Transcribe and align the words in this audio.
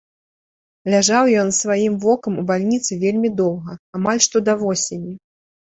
Ляжаў 0.93 1.29
ён 1.41 1.47
з 1.51 1.57
сваім 1.65 1.93
вокам 2.05 2.33
у 2.43 2.45
бальніцы 2.53 2.91
вельмі 3.05 3.29
доўга, 3.43 3.79
амаль 4.01 4.19
што 4.29 4.37
да 4.49 4.53
восені. 4.65 5.13